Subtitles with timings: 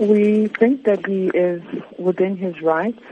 [0.00, 1.62] We think that he is
[1.98, 3.02] within his rights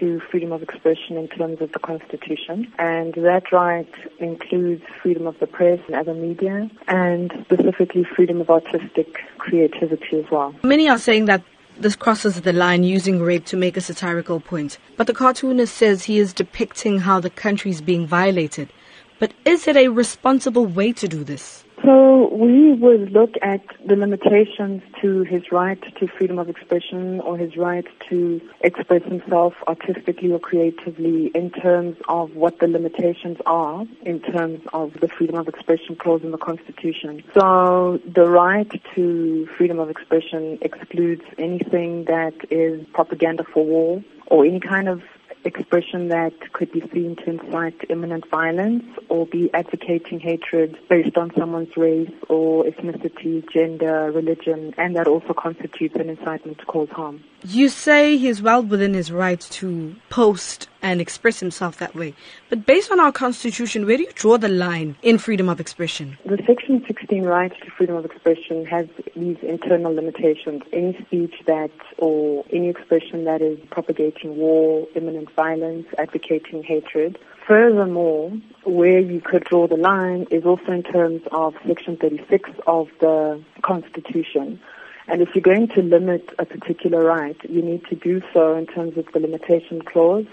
[0.00, 3.88] to freedom of expression in terms of the Constitution, and that right
[4.18, 10.24] includes freedom of the press and other media, and specifically freedom of artistic creativity as
[10.30, 10.54] well.
[10.64, 11.42] Many are saying that
[11.78, 16.04] this crosses the line using rape to make a satirical point, but the cartoonist says
[16.04, 18.72] he is depicting how the country is being violated.
[19.18, 21.64] But is it a responsible way to do this?
[21.84, 27.36] So we would look at the limitations to his right to freedom of expression or
[27.36, 33.84] his right to express himself artistically or creatively in terms of what the limitations are
[34.04, 37.24] in terms of the freedom of expression clause in the Constitution.
[37.34, 44.44] So the right to freedom of expression excludes anything that is propaganda for war or
[44.44, 45.02] any kind of
[45.44, 51.32] expression that could be seen to incite imminent violence or be advocating hatred based on
[51.36, 57.22] someone's race or ethnicity, gender, religion, and that also constitutes an incitement to cause harm.
[57.44, 62.14] You say he's well within his right to post and express himself that way.
[62.50, 66.18] But based on our constitution, where do you draw the line in freedom of expression?
[66.26, 70.62] The Section 16 right to freedom of expression has these internal limitations.
[70.72, 77.18] Any speech that or any expression that is propagating war, imminent violence, advocating hatred.
[77.46, 78.32] Furthermore,
[78.64, 83.42] where you could draw the line is also in terms of Section 36 of the
[83.62, 84.60] Constitution.
[85.08, 88.66] And if you're going to limit a particular right, you need to do so in
[88.66, 90.26] terms of the limitation clause,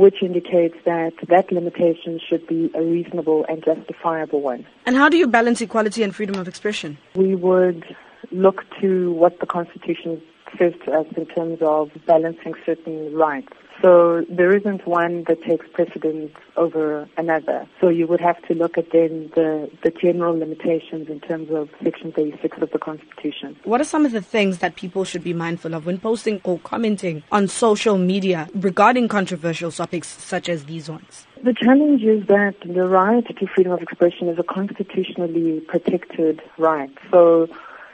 [0.00, 4.66] which indicates that that limitation should be a reasonable and justifiable one.
[4.86, 6.96] And how do you balance equality and freedom of expression?
[7.14, 7.84] We would
[8.32, 10.22] look to what the Constitution
[10.58, 13.52] says to us in terms of balancing certain rights.
[13.82, 17.66] So there isn't one that takes precedence over another.
[17.80, 21.70] So you would have to look at then the, the general limitations in terms of
[21.82, 23.56] Section 36 of the Constitution.
[23.64, 26.58] What are some of the things that people should be mindful of when posting or
[26.58, 31.26] commenting on social media regarding controversial topics such as these ones?
[31.42, 36.90] The challenge is that the right to freedom of expression is a constitutionally protected right.
[37.10, 37.48] So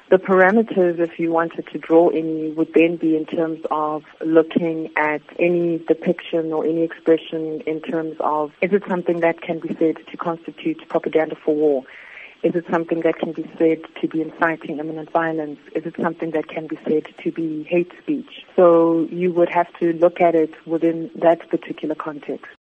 [0.08, 4.90] the parameters, if you wanted to draw any, would then be in terms of looking
[4.96, 9.74] at any depiction or any expression in terms of is it something that can be
[9.78, 11.82] said to constitute propaganda for war?
[12.42, 15.58] Is it something that can be said to be inciting imminent violence?
[15.74, 18.44] Is it something that can be said to be hate speech?
[18.54, 22.46] So you would have to look at it within that particular context.